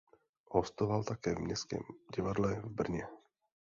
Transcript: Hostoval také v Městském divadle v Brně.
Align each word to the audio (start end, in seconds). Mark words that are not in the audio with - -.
Hostoval 0.49 1.03
také 1.03 1.35
v 1.35 1.39
Městském 1.39 1.81
divadle 2.15 2.55
v 2.61 2.65
Brně. 2.65 3.07